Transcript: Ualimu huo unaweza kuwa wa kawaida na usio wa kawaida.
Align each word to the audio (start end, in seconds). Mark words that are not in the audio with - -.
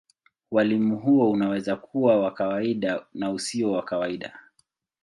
Ualimu 0.51 0.97
huo 0.99 1.31
unaweza 1.31 1.75
kuwa 1.75 2.19
wa 2.19 2.31
kawaida 2.33 3.05
na 3.13 3.31
usio 3.31 3.71
wa 3.71 3.83
kawaida. 3.83 4.39